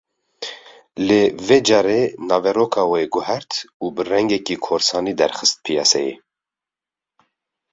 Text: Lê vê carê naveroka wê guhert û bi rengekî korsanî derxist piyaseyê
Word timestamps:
Lê 1.07 1.21
vê 1.47 1.59
carê 1.67 2.01
naveroka 2.27 2.83
wê 2.91 3.01
guhert 3.13 3.51
û 3.83 3.85
bi 3.95 4.01
rengekî 4.11 4.55
korsanî 4.65 5.13
derxist 5.21 5.57
piyaseyê 5.65 6.15